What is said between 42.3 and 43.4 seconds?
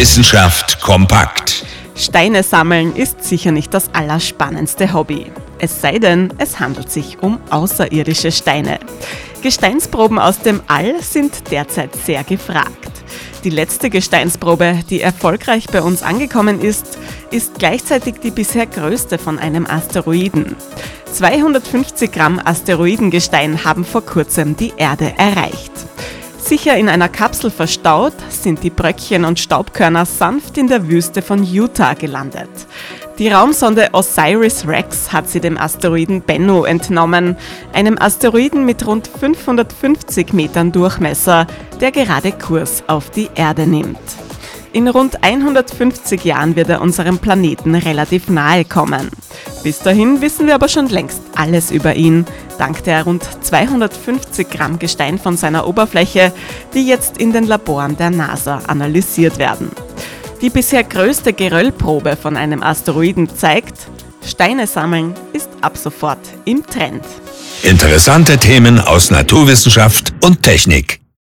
Kurs auf die